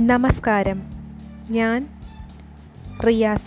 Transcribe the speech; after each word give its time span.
നമസ്കാരം. 0.00 0.82
ഞാൻ 1.50 1.88
റിയാസ 3.06 3.46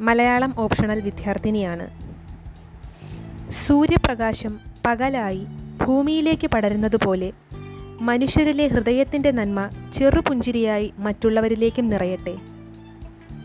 മലയാളം 0.00 0.54
ഓപ്ഷണൽ 0.58 1.00
വിദ്യാർത്ഥിനിയാണ്. 1.00 1.90
സൂര്യപ്രകാശം 3.52 4.60
പകലായി 4.86 5.46
ഭൂമിയിലേക്ക് 5.86 6.46
പടരുന്നതുപോലെ 6.46 7.32
മനുഷ്യരിലെ 8.00 8.68
ഹൃദയത്തിന്റെ 8.68 9.30
നന്മ 9.30 9.68
ചെറുപുഞ്ചിരിയായി 9.92 10.94
മറ്റുള്ളവരിലേക്കും 10.98 11.88
നിറയട്ടെ. 11.88 12.36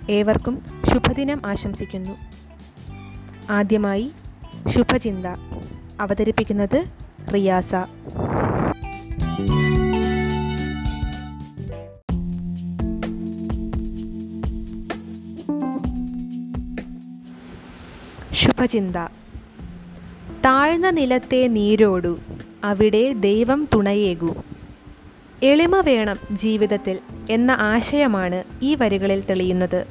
ഏവർക്കും 0.09 0.65
ശുഭദിനം 0.93 1.41
ആശംസിക്കുന്നു. 1.45 2.11
ആദ്യമായി 3.49 4.11
ശുഭചിന്ത 4.67 5.25
അവതരിപ്പിക്കുന്നത് 6.01 6.85
റിയാസ. 7.33 7.75
ശുഭചിന്ത 18.61 18.97
താഴ്ന്ന 20.45 20.89
നിലത്തെ 20.89 21.47
നീരോടു 21.47 22.19
അവിടെ 22.63 23.13
ദൈവം 23.13 23.67
തുണയേകൂ. 23.73 24.35
എളിമ 25.43 25.79
വേണം 25.79 26.17
ജീവിതത്തിൽ 26.31 26.99
എന്ന 27.29 27.51
ആശയമാണ് 27.51 28.43
ഈ 28.61 28.75
വരികളിൽ 28.75 29.23
തെളിയുന്നത്. 29.29 29.85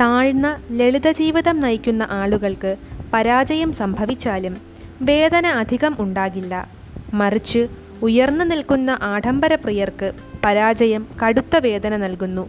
താഴ്ന്ന 0.00 0.62
ലളിത 0.72 1.10
ജീവിതം 1.10 1.60
നയിക്കുന്ന 1.60 2.06
ആളുകൾക്ക് 2.10 2.76
പരാജയം 3.12 3.72
സംഭവിച്ചാലും 3.72 4.56
വേദന 5.02 5.46
അധികം 5.46 5.96
ഉണ്ടാകില്ല. 5.98 6.68
മറിച്ച് 7.14 7.68
ഉയർന്നു 8.02 8.44
നിൽക്കുന്ന 8.44 8.98
ആഡംബരപ്രിയർക്ക് 9.02 10.12
പരാജയം 10.44 11.06
കടുത്ത 11.22 11.56
വേദന 11.56 11.96
നൽകുന്നു. 11.96 12.48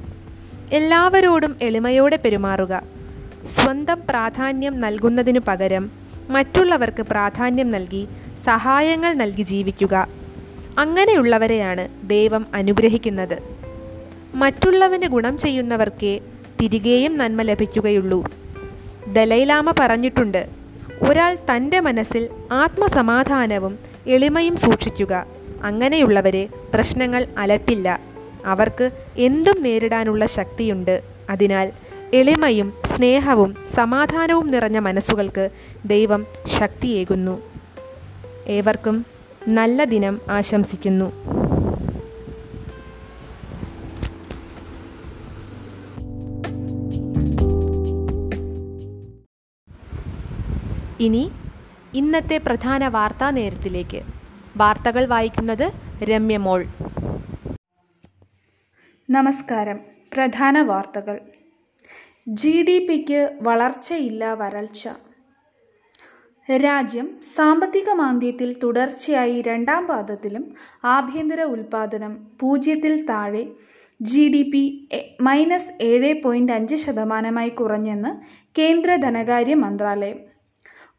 എല്ലാവരോടും 0.71 1.55
എളിമയോടെ 1.61 2.15
പെരുമാറുക. 2.15 2.94
സ്വന്തം 3.47 4.01
പ്രാധാന്യം 4.09 4.79
നൽകുന്നതിനു 4.79 5.39
പകരം 5.47 5.91
മറ്റുള്ളവർക്ക് 6.29 7.03
പ്രാധാന്യം 7.03 7.71
നൽകി 7.71 8.07
സഹായങ്ങൾ 8.43 9.13
നൽകി 9.13 9.43
ജീവിക്കുക. 9.43 10.07
അങ്ങനെയുള്ളവരെയാണ് 10.77 11.89
ദൈവം 12.03 12.45
അനുഗ്രഹിക്കുന്നത്. 12.53 13.37
മറ്റുള്ളവന് 14.35 15.03
ഗുണം 15.03 15.37
ചെയ്യുന്നവർക്കേ 15.37 16.19
തിരികെയും 16.61 17.17
നന്മ 17.17 17.41
ലഭിക്കുകയുള്ളൂ. 17.41 18.27
ദലൈലാമ 19.13 19.73
പറഞ്ഞിട്ടുണ്ട് 19.79 20.49
ഒരാൾ 21.09 21.37
തന്റെ 21.51 21.79
മനസ്സിൽ 21.79 22.29
ആത്മസമാധാനവും 22.51 23.79
എളിമയും 24.07 24.57
സൂക്ഷിക്കുക. 24.57 25.25
അങ്ങനെയുള്ളവരെ 25.63 26.47
പ്രശ്നങ്ങൾ 26.73 27.27
അലട്ടില്ല. 27.37 27.99
അവർക്ക് 28.45 28.91
എന്തും 29.17 29.63
നേരിടാനുള്ള 29.63 30.25
ശക്തിയുണ്ട്. 30.25 31.01
അതിനാൽ 31.29 31.71
എളിമയും 32.13 32.73
സ്നേഹവും 32.85 33.55
സമാധാനവും 33.73 34.51
നിറഞ്ഞ 34.51 34.79
മനസ്സുകൾക്ക് 34.79 35.49
ദൈവം 35.85 36.25
ശക്തിയേകുന്നു. 36.45 37.41
ഏവർക്കും 38.47 39.05
നല്ല 39.47 39.83
ദിനം 39.83 40.21
ആശംസിക്കുന്നു. 40.29 41.11
ഇനി 50.99 51.31
ഇന്നത്തെ 51.93 52.37
പ്രധാന 52.37 52.87
വാർത്താ 52.87 53.29
നേരത്തിലേക്ക്. 53.29 54.01
വാർത്തകൾ 54.57 55.05
വായിക്കുന്നത് 55.05 55.71
രമ്യമോൾ 56.03 56.65
നമസ്കാരം. 59.09 59.79
പ്രധാന 60.13 60.61
വാർത്തകൾ. 60.61 61.19
ജി 62.27 62.61
ഡി 62.61 62.85
പിക്ക് 62.85 63.39
വളർച്ചയില്ല 63.41 64.33
വരൾച്ച. 64.33 64.87
രാജ്യം 66.49 67.21
സാമ്പത്തിക 67.35 67.89
മാന്ദ്യത്തിൽ 67.93 68.59
തുടർച്ചയായി 68.63 69.41
രണ്ടാം 69.41 69.87
പാദത്തിലും 69.87 70.43
ആഭ്യന്തര 70.83 71.41
ഉൽപാദനം 71.43 72.13
പൂജ്യത്തിൽ 72.39 73.05
താഴെ 73.05 73.43
ജി 74.01 74.23
ഡി 74.27 74.41
പി 74.53 74.63
മൈനസ് 75.21 75.71
ഏഴ് 75.81 76.23
പോയിന്റ് 76.23 76.51
അഞ്ച് 76.51 76.75
ശതമാനമായി 76.75 77.49
കുറഞ്ഞെന്ന് 77.49 78.11
കേന്ദ്ര 78.59 78.95
ധനകാര്യ 78.95 79.53
മന്ത്രാലയം. 79.53 80.17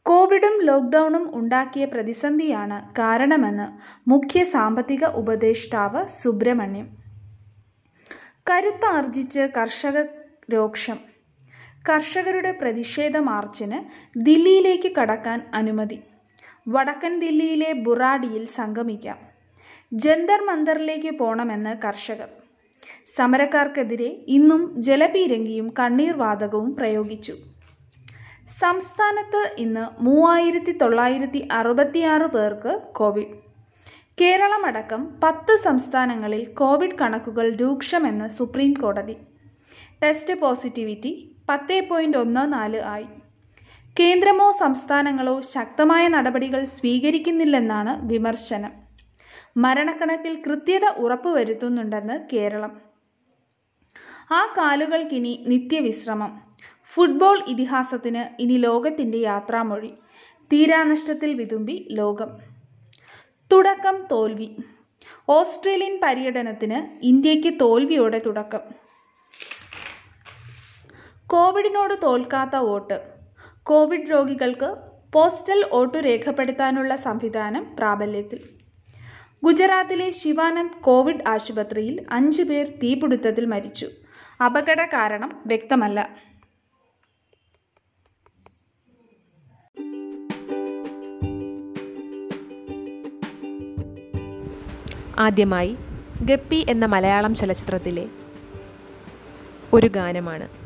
കോവിഡും 0.02 0.56
ലോക്ക്ഡൗണും 0.60 1.34
ഉണ്ടാക്കിയ 1.34 1.84
പ്രതിസന്ധിയാണ് 1.84 2.94
കാരണമെന്ന് 2.98 3.68
മുഖ്യ 4.10 4.42
സാമ്പത്തിക 4.44 5.04
ഉപദേഷ്ടാവ് 5.04 6.08
സുബ്രഹ്മണ്യം. 6.08 6.88
കരുത്താർജിച്ച് 8.50 9.40
കർഷക 9.58 9.96
രോക്ഷം. 10.52 11.15
കർഷകരുടെ 11.88 12.52
പ്രതിഷേധ 12.52 13.16
മാർച്ചിന് 13.16 13.78
ദില്ലിയിലേക്ക് 14.18 14.96
കടക്കാൻ 14.96 15.50
അനുമതി. 15.54 16.00
വടക്കൻ 16.68 17.18
ദില്ലിയിലെ 17.18 17.72
ബുറാഡിയിൽ 17.72 18.44
സംഗമിക്കാം. 18.44 19.18
ജന്തർ 19.92 20.44
മന്ദറിലേക്ക് 20.44 21.18
പോണമെന്ന് 21.18 21.86
കർഷകർ. 21.86 22.28
സമരക്കാർക്കെതിരെ 23.14 24.24
ഇന്നും 24.28 24.82
ജലപീരങ്കിയും 24.82 25.74
കണ്ണീർ 25.78 26.16
വാതകവും 26.16 26.76
പ്രയോഗിച്ചു. 26.76 27.34
സംസ്ഥാനത്ത് 28.48 29.54
ഇന്ന് 29.58 30.02
മൂവായിരത്തി 30.02 30.78
തൊള്ളായിരത്തി 30.78 31.48
അറുപത്തിയാറ് 31.52 32.22
പേർക്ക് 32.22 32.80
കോവിഡ്. 32.92 33.34
കേരളമടക്കം 34.20 35.20
പത്ത് 35.24 35.56
സംസ്ഥാനങ്ങളിൽ 35.56 36.44
കോവിഡ് 36.44 36.98
കണക്കുകൾ 37.00 37.56
രൂക്ഷമെന്ന് 37.56 38.28
സുപ്രീം 38.28 38.72
കോടതി 38.72 39.16
ടെസ്റ്റ് 40.02 40.40
പോസിറ്റിവിറ്റി 40.40 41.35
പത്ത് 41.48 41.88
പോയിന്റ് 41.90 42.16
ഒന്ന് 42.16 42.52
നാല് 42.52 42.80
ആയി. 42.80 43.06
കേന്ദ്രമോ 44.00 44.50
സംസ്ഥാനങ്ങളോ 44.50 45.40
ശക്തമായ 45.40 46.08
നടപടികൾ 46.08 46.64
സ്വീകരിക്കുന്നില്ലെന്നാണ് 46.64 48.08
വിമർശനം. 48.08 48.72
മരണക്കണക്കിൽ 49.56 50.42
കൃത്യത 50.46 50.84
ഉറപ്പുവരുത്തുന്നുണ്ടെന്ന് 50.86 52.36
കേരളം. 52.36 52.80
ആ 54.30 54.54
കാലുകൾക്കിനി 54.58 55.44
നിത്യവിശ്രമം. 55.48 56.40
ഫുട്ബോൾ 56.94 57.38
ഇതിഹാസത്തിന് 57.48 58.42
ഇനി 58.42 58.52
ലോകത്തിന്റെ 58.52 59.18
യാത്രാമൊഴി. 59.18 59.90
തീരാനഷ്ടത്തിൽ 60.52 61.34
വിതുമ്പി 61.34 61.88
ലോകം. 61.90 62.28
തുടക്കം 63.52 64.06
തോൽവി. 64.12 64.48
ഓസ്ട്രേലിയൻ 65.28 66.00
പര്യടനത്തിന് 66.02 67.06
ഇന്ത്യയ്ക്ക് 67.06 67.60
തോൽവിയോടെ 67.60 68.22
തുടക്കം. 68.26 68.85
കോവിഡിനോട് 71.26 71.94
തോൽക്കാത്ത 72.02 72.56
വോട്ട്. 72.56 73.02
കോവിഡ് 73.62 74.10
രോഗികൾക്ക് 74.10 74.76
പോസ്റ്റൽ 75.12 75.64
വോട്ട് 75.72 75.98
രേഖപ്പെടുത്താനുള്ള 75.98 76.96
സംവിധാനം 76.96 77.76
പ്രാബല്യത്തിൽ. 77.78 78.38
ഗുജറാത്തിലെ 79.44 80.10
ശിവാനന്ദ് 80.10 80.78
കോവിഡ് 80.78 81.28
ആശുപത്രിയിൽ 81.28 82.06
അഞ്ചു 82.10 82.42
പേർ 82.42 82.66
തീപിടുത്തത്തിൽ 82.66 83.44
മരിച്ചു. 83.44 83.88
അപകട 84.44 84.84
കാരണം 84.84 85.42
വ്യക്തമല്ല. 85.46 86.16
ആദ്യമായി 95.18 95.76
ഗപ്പി 96.22 96.66
എന്ന 96.68 96.86
മലയാളം 96.86 97.34
ചലച്ചിത്രത്തിലെ 97.34 98.08
ഒരു 99.72 99.86
ഗാനമാണ്. 99.86 100.65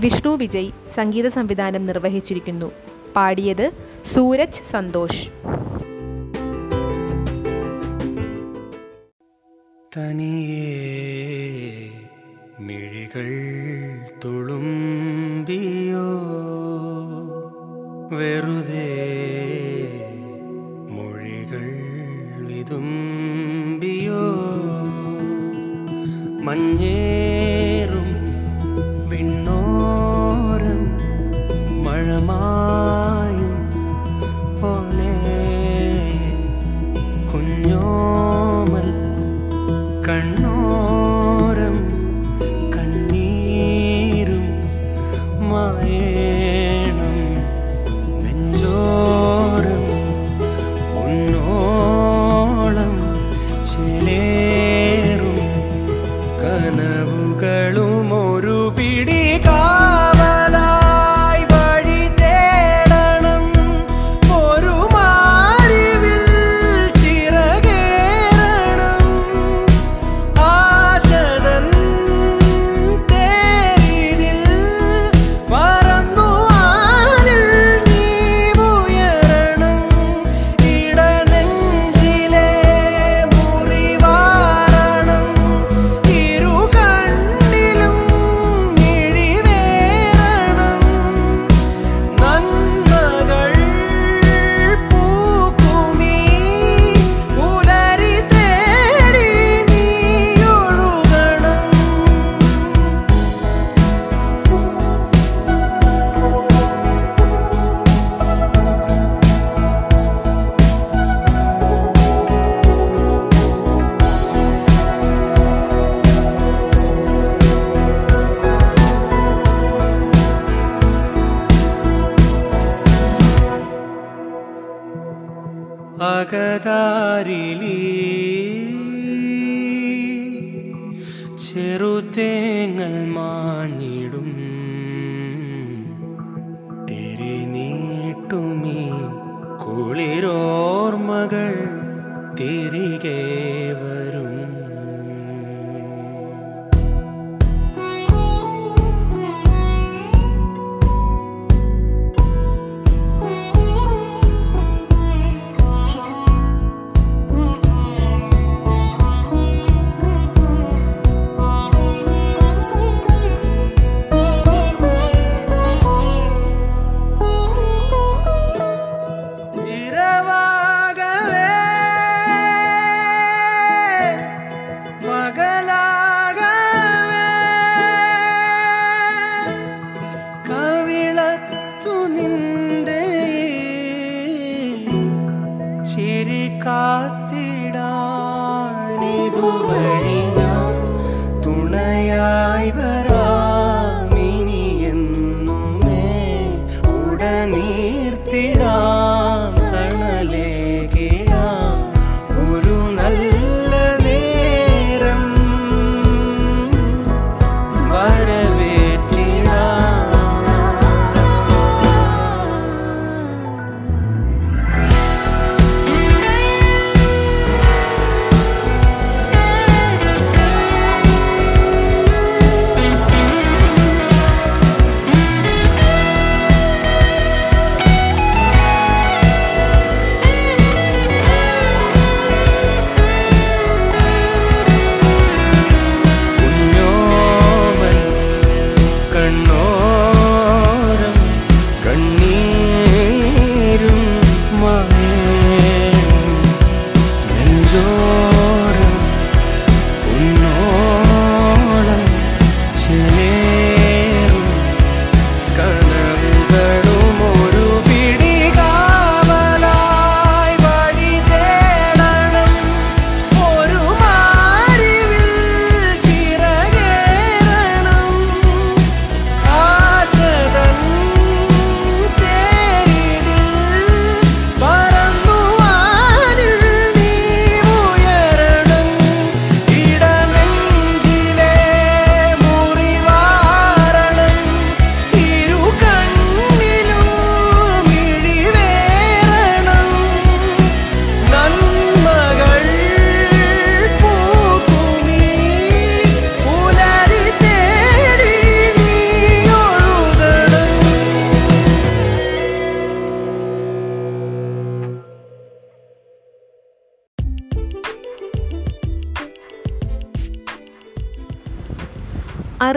വിഷ്ണു 0.00 0.36
വിജയ് 0.36 0.70
സംഗീത 0.94 1.28
സംവിധാനം 1.28 1.84
നിർവഹിച്ചിരിക്കുന്നു. 1.86 2.72
പാടിയത് 3.16 3.70
സൂരജ് 4.04 4.70
സന്തോഷ്. 4.70 5.28
തനിയേ 9.96 10.68
മിഴികൾ 12.60 13.28
തുളുമ്പിയോ? 14.24 16.06
വെറുതെ 18.16 18.88
മൊഴികൾ 20.90 21.66
വിതുമ്പിയോ? 22.46 24.22
മഞ്ഞേറും 26.42 27.29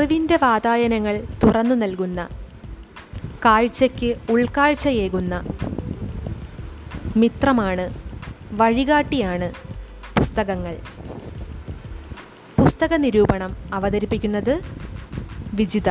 അറിവിന്റെ 0.03 0.35
വാതായനങ്ങൾ 0.35 1.25
തുറന്നു 1.43 1.75
നൽകുന്ന 1.75 2.29
കാഴ്ചയ്ക്ക് 3.45 4.31
ഉൾക്കാഴ്ചയേകുന്ന 4.31 5.43
മിത്രമാണ് 7.17 7.93
വഴികാട്ടിയാണ് 8.51 9.53
പുസ്തകങ്ങൾ. 10.17 10.79
പുസ്തക 12.59 12.93
നിരൂപണം 12.93 13.57
അവതരിപ്പിക്കുന്നത് 13.73 14.61
വിജിത. 15.53 15.89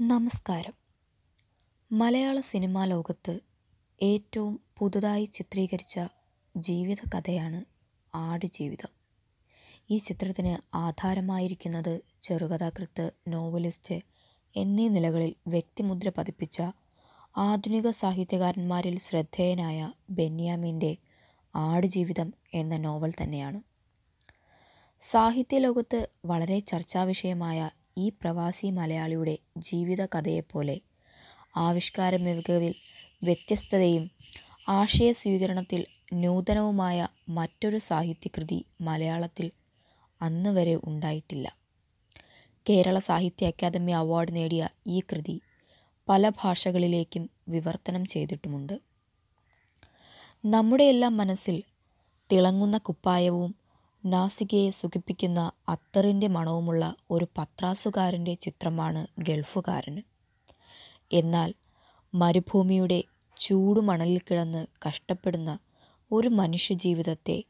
നമസ്കാരം. 0.00 0.72
മലയാള 1.92 2.40
സിനിമാ 2.40 2.84
ലോകത്ത് 2.84 3.40
ഏറ്റവും 4.02 4.60
പുതുതായി 4.78 5.24
ചിത്രീകരിച്ച 5.24 6.00
ജീവിത 6.56 6.96
കഥയാണ് 7.14 7.79
ആടുജീവിതം. 8.14 8.88
ഈ 9.90 9.96
ചിത്രത്തിന് 9.96 10.76
ആധാരമായിരിക്കുന്നത് 10.76 12.00
ചെറുകഥാകൃത്ത് 12.22 13.10
നോവലിസ്റ്റ് 13.28 13.94
എന്നീ 14.56 14.88
നിലകളിൽ 14.88 15.34
വ്യക്തിമുദ്ര 15.46 16.12
പതിപ്പിച്ച 16.18 16.62
ആധുനിക 17.36 17.90
സാഹിത്യകാരന്മാരിൽ 17.90 18.98
ശ്രദ്ധേയനായ 18.98 19.92
ബെന്യാമിന്റെ 20.10 20.96
ആടുജീവിതം 21.54 22.34
എന്ന 22.54 22.76
നോവൽ 22.76 23.12
തന്നെയാണ്. 23.22 23.60
സാഹിത്യ 25.00 25.30
സാഹിത്യലോകത്ത് 25.30 26.08
വളരെ 26.24 26.58
ചർച്ചാവിഷയമായ 26.58 27.70
ഈ 27.98 28.08
പ്രവാസി 28.08 28.70
മലയാളിയുടെ 28.70 29.38
ജീവിത 29.58 30.06
കഥയെപ്പോലെ 30.06 30.80
ആവിഷ്കാര 31.56 32.16
മികവിൽ 32.16 32.74
വ്യത്യസ്തതയും 33.22 34.10
ആശയ 34.68 35.12
സ്വീകരണത്തിൽ 35.12 35.86
നൂതനവുമായ 36.12 37.08
മറ്റൊരു 37.28 37.78
സാഹിത്യകൃതി 37.78 38.64
മലയാളത്തിൽ 38.80 39.50
അന്ന് 40.22 40.50
വരെ 40.50 40.80
ഉണ്ടായിട്ടില്ല. 40.84 41.48
കേരള 42.68 42.98
സാഹിത്യ 42.98 43.46
അക്കാദമി 43.46 43.92
അവാർഡ് 43.92 44.36
നേടിയ 44.36 44.68
ഈ 44.86 45.00
കൃതി 45.00 45.40
പല 46.08 46.28
ഭാഷകളിലേക്കും 46.28 47.30
വിവർത്തനം 47.48 48.04
ചെയ്തിട്ടുമുണ്ട്. 48.04 48.80
നമ്മുടെയെല്ലാം 50.44 51.16
മനസ്സിൽ 51.16 51.62
തിളങ്ങുന്ന 52.32 52.78
കുപ്പായവും 52.78 53.54
നാസികയെ 54.04 54.70
സുഖിപ്പിക്കുന്ന 54.70 55.52
അത്തറിന്റെ 55.68 56.28
മണവുമുള്ള 56.28 56.94
ഒരു 57.10 57.26
പത്രാസുകാരന്റെ 57.38 58.34
ചിത്രമാണ് 58.34 59.06
ഗൾഫുകാരന് 59.18 60.02
എന്നാൽ 61.12 61.54
മരുഭൂമിയുടെ 62.14 63.04
ചൂടുമണലിൽ 63.40 64.18
കിടന്ന് 64.18 64.66
കഷ്ടപ്പെടുന്ന 64.88 65.58
ഒരു 66.12 66.28
മനുഷ്യജീവിതത്തെ 66.28 67.44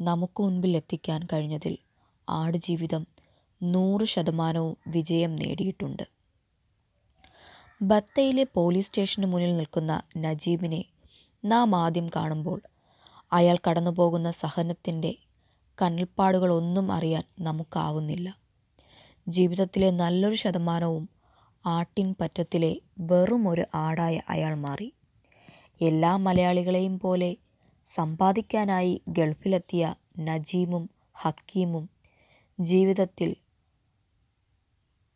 നമുക്ക് 0.00 0.42
മുൻപിൽ 0.42 0.76
എത്തിക്കാൻ 0.76 1.26
കഴിഞ്ഞതിൽ 1.32 1.78
ആടുജീവിതം 2.28 3.06
നൂറ് 3.62 4.04
ശതമാനവും 4.04 4.76
വിജയം 4.86 5.36
നേടിയിട്ടുണ്ട്. 5.36 6.02
ബത്തയിലെ 7.82 8.46
പോലീസ് 8.54 8.86
സ്റ്റേഷന് 8.86 9.26
മുന്നിൽ 9.26 9.56
നിൽക്കുന്ന 9.56 10.02
നജീബിനെ 10.16 10.84
നാം 11.44 11.76
ആദ്യം 11.76 12.08
കാണുമ്പോൾ 12.16 12.62
അയാൾ 13.32 13.58
കടന്നുപോകുന്ന 13.68 14.30
സഹനത്തിന്റെ 14.30 15.14
കണ്ണൽപ്പാടുകളൊന്നും 15.82 16.92
അറിയാൻ 16.92 17.22
നമുക്കാവുന്നില്ല. 17.40 18.36
ജീവിതത്തിലെ 19.28 19.90
നല്ലൊരു 19.90 20.34
ശതമാനവും 20.34 21.08
ആട്ടിൻ 21.66 22.14
പറ്റത്തിലെ 22.20 22.80
വെറും 22.98 23.48
ഒരു 23.48 23.64
ആടായ 23.74 24.20
അയാൾ 24.28 24.54
മാറി. 24.54 24.92
എല്ലാ 25.80 26.16
മലയാളികളെയും 26.16 27.00
പോലെ 27.00 27.36
സമ്പാദിക്കാനായി 27.94 29.02
ഗൾഫിലെത്തിയ 29.08 29.94
നജീമും 30.18 30.90
ഹക്കീമും 31.14 31.90
ജീവിതത്തിൽ 32.60 33.36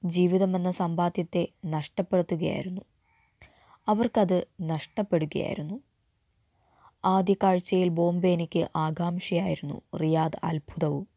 ജീവിതമെന്ന 0.05 0.71
സമ്പാദ്യത്തെ 0.71 1.49
നഷ്ടപ്പെടുത്തുകയായിരുന്നു. 1.67 2.81
അവർക്കത് 3.89 4.47
നഷ്ടപ്പെടുകയായിരുന്നു. 4.63 5.81
ആദ്യ 7.05 7.35
കാഴ്ചയിൽ 7.35 7.89
ബോംബെ 7.89 8.29
എനിക്ക് 8.29 8.69
ആകാംക്ഷയായിരുന്നു. 8.77 9.97
റിയാദ് 9.97 10.39
അത്ഭുതവും. 10.45 11.09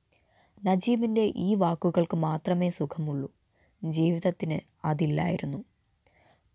നജീബിന്റെ 0.64 1.34
ഈ 1.36 1.56
വാക്കുകൾക്ക് 1.56 2.18
മാത്രമേ 2.18 2.70
സുഖമുള്ളൂ. 2.70 3.32
ജീവിതത്തിന് 3.84 4.88
അതില്ലായിരുന്നു. 4.88 5.64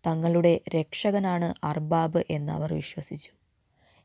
തങ്ങളുടെ 0.07 0.61
രക്ഷകനാണ് 0.75 1.53
അർബാബ് 1.63 2.23
എന്ന് 2.29 2.51
അവർ 2.51 2.73
വിശ്വസിച്ചു. 2.73 3.31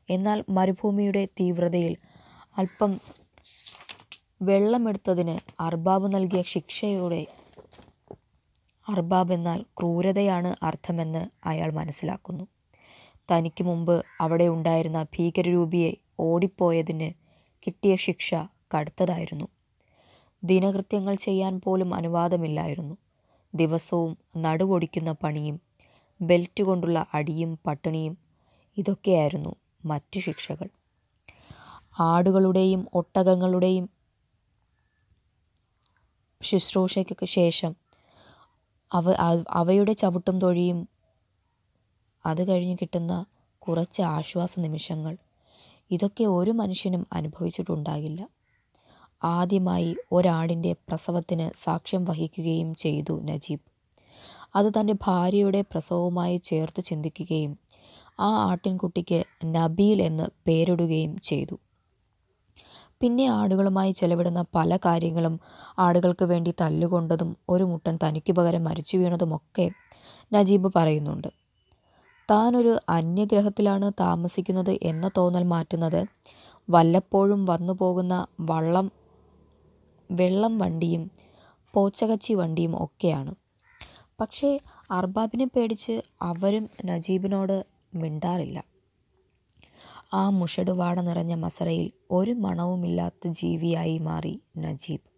എന്നാൽ 0.09 0.43
മരുഭൂമിയുടെ 0.49 1.25
തീവ്രതയിൽ 1.25 1.97
അല്പം 2.57 2.99
വെള്ളമെടുത്തതിന് 4.41 5.61
അർബാബ് 5.61 6.13
നൽകിയ 6.13 6.41
ശിക്ഷയോടെ 6.41 7.27
അർബാബ് 8.89 9.33
എന്നാൽ 9.33 9.61
ക്രൂരതയാണ് 9.61 10.55
അർത്ഥമെന്ന് 10.63 11.47
അയാൾ 11.47 11.71
മനസ്സിലാക്കുന്നു. 11.71 12.47
തനിക്ക് 13.31 13.63
മുമ്പ് 13.63 14.05
അവിടെ 14.21 14.47
ഉണ്ടായിരുന്ന 14.47 15.03
ഭീകരരൂപിയെ 15.03 15.91
ഓടിപ്പോയതിന് 16.19 17.13
കിട്ടിയ 17.67 17.95
ശിക്ഷ 17.95 18.33
കടുത്തതായിരുന്നു. 18.75 19.47
ദിനകൃത്യങ്ങൾ 20.43 21.15
ചെയ്യാൻ 21.15 21.61
പോലും 21.61 21.95
അനുവാദമില്ലായിരുന്നു. 21.95 22.97
ദിവസവും 23.53 24.17
നടുവൊടിക്കുന്ന 24.37 25.11
പണിയും 25.11 25.61
ബെൽറ്റ് 26.21 26.63
കൊണ്ടുള്ള 26.63 27.05
അടിയും 27.13 27.59
പട്ടിണിയും 27.67 28.17
ഇതൊക്കെയായിരുന്നു. 28.77 29.58
മറ്റു 29.85 30.19
ശിക്ഷകൾ. 30.19 30.69
ആടുകളുടെയും 31.99 32.87
ഒട്ടകങ്ങളുടെയും 32.93 33.89
ശുശ്രൂഷയ്ക്ക് 36.41 37.25
ശേഷം 37.25 37.75
അവ 38.93 39.11
അവയുടെ 39.49 39.93
ചവിട്ടും 39.93 40.39
തൊഴിയും 40.39 40.87
അത് 42.25 42.47
കഴിഞ്ഞ് 42.47 42.77
കിട്ടുന്ന 42.81 43.25
കുറച്ച് 43.59 44.01
ആശ്വാസ 44.01 44.59
നിമിഷങ്ങൾ. 44.59 45.17
ഇതൊക്കെ 45.91 46.23
ഒരു 46.23 46.51
മനുഷ്യനും 46.51 47.07
അനുഭവിച്ചിട്ടുണ്ടാകില്ല. 47.13 48.29
ആദ്യമായി 49.23 49.95
ഒരാടിന്റെ 50.11 50.73
പ്രസവത്തിന് 50.73 51.51
സാക്ഷ്യം 51.57 52.05
വഹിക്കുകയും 52.05 52.75
ചെയ്തു 52.75 53.21
നജീബ്. 53.21 53.69
അത് 54.55 54.71
തന്റെ 54.79 54.93
ഭാര്യയുടെ 54.93 55.61
പ്രസവവുമായി 55.61 56.37
ചേർത്ത് 56.37 56.83
ചിന്തിക്കുകയും 56.83 57.59
ആ 58.19 58.29
ആട്ടിൻകുട്ടിക്ക് 58.51 59.23
നബീൽ 59.45 60.01
എന്ന് 60.01 60.23
പേരിടുകയും 60.47 61.17
ചെയ്തു. 61.23 61.59
പിന്നെ 63.01 63.25
ആടുകളുമായി 63.27 63.91
ചെലവിടുന്ന 63.91 64.45
പല 64.55 64.77
കാര്യങ്ങളും 64.77 65.39
ആടുകൾക്ക് 65.79 66.25
വേണ്ടി 66.25 66.53
തല്ലുകൊണ്ടതും 66.61 67.37
ഒരു 67.49 67.63
മുട്ടൻ 67.63 67.99
തനിക്ക് 68.03 68.33
പകരം 68.33 68.63
മരിച്ചു 68.63 68.97
വീണതുമൊക്കെ 68.97 69.69
നജീബ് 70.33 70.71
പറയുന്നുണ്ട്. 70.75 71.29
താനൊരു 72.29 72.79
അന്യഗ്രഹത്തിലാണ് 72.89 73.91
താമസിക്കുന്നത് 73.99 74.77
എന്ന 74.81 75.11
തോന്നൽ 75.17 75.43
മാറ്റുന്നത് 75.43 76.01
വല്ലപ്പോഴും 76.69 77.45
വന്നു 77.45 77.73
പോകുന്ന 77.73 78.25
വള്ളം 78.39 78.91
വെള്ളം 80.11 80.57
വണ്ടിയും 80.57 81.11
പോച്ചകച്ചി 81.73 82.33
വണ്ടിയും 82.33 82.83
ഒക്കെയാണ്. 82.83 83.33
പക്ഷേ 84.21 84.59
അർബാബിനെ 84.91 85.45
പേടിച്ച് 85.45 86.01
അവരും 86.21 86.69
നജീബിനോട് 86.85 87.78
മിണ്ടാറില്ല. 87.93 88.63
ആ 90.13 90.29
മുഷടുവാട 90.29 90.99
നിറഞ്ഞ 90.99 91.33
മസറയിൽ 91.33 91.91
ഒരു 92.11 92.31
മണവുമില്ലാത്ത 92.31 93.27
ജീവിയായി 93.27 93.97
മാറി 93.97 94.41
നജീബ്. 94.57 95.09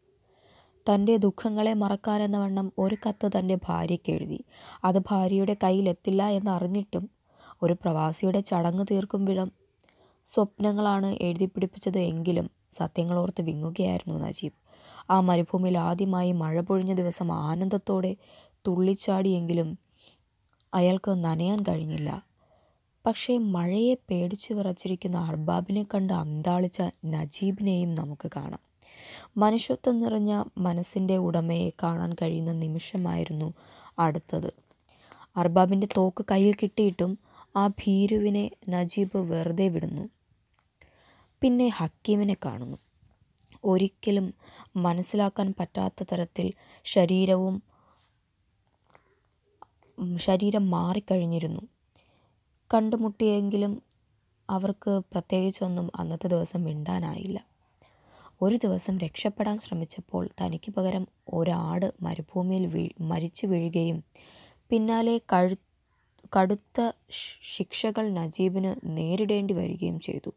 തന്റെ 0.89 1.17
ദുഃഖങ്ങളെ 1.17 1.73
മറക്കാനെന്ന 1.73 2.39
വണ്ണം 2.39 2.73
ഒരു 2.77 2.97
കത്ത് 3.07 3.31
തന്റെ 3.39 3.55
ഭാര്യയ്ക്ക് 3.55 4.11
എഴുതി. 4.11 4.43
അത് 4.83 4.99
ഭാര്യയുടെ 4.99 5.55
കയ്യിലെത്തില്ല 5.63 6.27
എന്നറിഞ്ഞിട്ടും 6.27 7.09
ഒരു 7.61 7.73
പ്രവാസിയുടെ 7.73 8.39
ചടങ്ങ് 8.39 8.85
തീർക്കും 8.91 9.25
വിധം 9.25 9.51
സ്വപ്നങ്ങളാണ് 10.25 11.17
എഴുതി 11.21 11.45
പിടിപ്പിച്ചത് 11.45 11.99
എങ്കിലും 11.99 12.51
സത്യങ്ങളോർത്ത് 12.71 13.41
വിങ്ങുകയായിരുന്നു 13.41 14.19
നജീബ്. 14.19 14.53
ആ 15.09 15.19
മരുഭൂമിയിൽ 15.19 15.77
ആദ്യമായി 15.77 16.31
മഴ 16.31 16.61
പൊഴിഞ്ഞ 16.61 16.93
ദിവസം 16.93 17.31
ആനന്ദത്തോടെ 17.31 18.15
തുള്ളിച്ചാടിയെങ്കിലും 18.67 19.79
അയാൾക്ക് 20.73 21.11
നനയാൻ 21.11 21.63
കഴിഞ്ഞില്ല. 21.67 22.30
പക്ഷേ 23.05 23.37
മഴയെ 23.37 23.93
പേടിച്ചു 23.93 24.53
വിറച്ചിരിക്കുന്ന 24.53 25.17
അർബാബിനെ 25.17 25.83
കണ്ട് 25.83 26.13
അന്താളിച്ച 26.13 26.81
നജീബിനെയും 27.05 27.93
നമുക്ക് 27.93 28.31
കാണാം. 28.35 28.59
മനുഷ്യത്വം 29.37 30.01
നിറഞ്ഞ 30.01 30.43
മനസ്സിന്റെ 30.57 31.17
ഉടമയെ 31.17 31.69
കാണാൻ 31.83 32.13
കഴിയുന്ന 32.13 32.51
നിമിഷമായിരുന്നു 32.51 33.53
അടുത്തത്. 33.99 34.53
അർബാബിന്റെ 35.35 35.87
തോക്ക് 35.97 36.25
കയ്യിൽ 36.31 36.53
കിട്ടിയിട്ടും 36.53 37.19
ആ 37.55 37.67
ഭീരുവിനെ 37.67 38.51
നജീബ് 38.69 39.17
വെറുതെ 39.17 39.67
വിടുന്നു. 39.67 40.09
പിന്നെ 41.41 41.67
ഹക്കീമിനെ 41.67 42.35
കാണുന്നു. 42.45 42.77
ഒരിക്കലും 43.65 44.33
മനസ്സിലാക്കാൻ 44.75 45.53
പറ്റാത്ത 45.59 46.03
തരത്തിൽ 46.03 46.53
ശരീരവും 46.85 47.63
ശരീരം 50.17 50.69
മാറിക്കഴിഞ്ഞിരുന്നു. 50.69 51.61
കണ്ടുമുട്ടിയെങ്കിലും 52.73 53.81
അവർക്ക് 54.49 55.01
പ്രത്യേകിച്ചൊന്നും 55.11 55.91
അന്നത്തെ 55.95 56.27
ദിവസം 56.27 56.63
മിണ്ടാനായില്ല. 56.63 57.45
ഒരു 58.41 58.55
ദിവസം 58.55 58.97
രക്ഷപ്പെടാൻ 58.97 59.57
ശ്രമിച്ചപ്പോൾ 59.57 60.29
തനിക്ക് 60.41 60.71
പകരം 60.71 61.07
ഒരാട് 61.33 61.93
മരുഭൂമിയിൽ 62.01 62.65
വീ 62.65 62.89
മരിച്ചു 63.01 63.47
വീഴുകയും 63.47 64.03
പിന്നാലെ 64.69 65.17
കഴു 65.33 65.55
കടുത്ത 66.39 66.91
ശിക്ഷകൾ 67.55 68.13
നജീബിന് 68.13 68.75
നേരിടേണ്ടി 68.97 69.53
വരികയും 69.53 69.99
ചെയ്തു. 69.99 70.29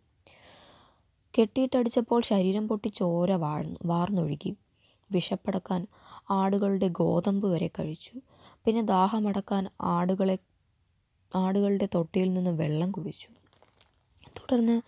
കെട്ടിയിട്ടടിച്ചപ്പോൾ 1.38 2.22
ശരീരം 2.22 2.68
പൊട്ടി 2.68 2.88
ചോര 2.88 3.32
വാഴ്ന്നു 3.32 3.78
വാർന്നൊഴുകി. 3.84 4.56
വിഷപ്പടക്കാൻ 5.12 5.86
ആടുകളുടെ 6.30 6.88
ഗോതമ്പ് 6.88 7.46
വരെ 7.46 7.70
കഴിച്ചു. 7.78 8.12
പിന്നെ 8.64 8.82
ദാഹമടക്കാൻ 8.82 9.68
ആടുകളെ 9.80 10.38
ആടുകളുടെ 11.34 11.88
തൊട്ടിയിൽ 11.94 12.32
നിന്ന് 12.32 12.50
വെള്ളം 12.50 12.90
കുടിച്ചു. 12.90 13.28
തുടർന്ന് 14.38 14.82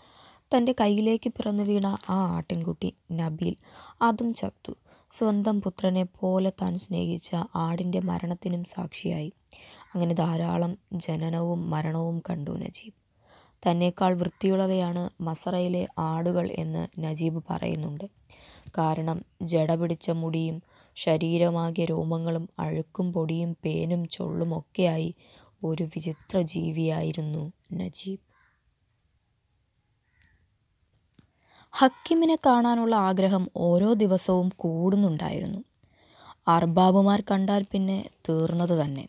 തന്റെ 0.57 0.75
കയ്യിലേക്ക് 0.81 1.31
പിറന്നു 1.31 1.63
വീണ 1.63 1.87
ആ 2.11 2.37
ആട്ടിൻകുട്ടി 2.37 2.95
നബീൽ 3.13 3.57
അതും 4.03 4.35
ചത്തു. 4.35 4.73
സ്വന്തം 5.11 5.63
പുത്രനെ 5.63 6.07
പോലെ 6.21 6.51
താൻ 6.51 6.77
സ്നേഹിച്ച 6.77 7.31
ആടിന്റെ 7.55 8.01
മരണത്തിനും 8.01 8.65
സാക്ഷിയായി. 8.65 9.33
അങ്ങനെ 9.95 10.15
ധാരാളം 10.15 10.79
ജനനവും 10.93 11.71
മരണവും 11.71 12.23
കണ്ടു 12.31 12.51
നജീബ്. 12.51 13.07
തന്നേക്കാൾ 13.69 14.15
വൃത്തിയുള്ളവയാണ് 14.15 15.11
മസറയിലെ 15.21 15.89
ആടുകൾ 15.99 16.53
എന്ന് 16.53 16.89
നജീബ് 16.99 17.43
പറയുന്നുണ്ട്. 17.51 18.05
കാരണം 18.79 19.25
ജട 19.43 19.75
പിടിച്ച 19.75 20.11
മുടിയും 20.11 20.63
ശരീരമാകിയ 20.97 21.85
രോമങ്ങളും 21.85 22.49
അഴുക്കും 22.59 23.13
പൊടിയും 23.13 23.57
പേനും 23.65 24.09
ചൊള്ളും 24.09 24.59
ഒക്കെയായി 24.59 25.15
ഒരു 25.65 25.83
വിചിത്ര 25.83 26.41
ജീവിയായിരുന്നു 26.41 27.53
നജീബ്. 27.73 28.27
ഹക്കിമിനെ 31.73 32.39
കാണാനുള്ള 32.47 32.97
ആഗ്രഹം 32.97 33.51
ഓരോ 33.57 33.93
ദിവസവും 33.93 34.53
കൂടുന്നുണ്ടായിരുന്നു. 34.57 35.59
അർബാബുമാർ 36.49 37.23
കണ്ടാൽ 37.31 37.67
പിന്നെ 37.73 38.11
തീർന്നത് 38.29 38.85
തന്നെ. 38.85 39.09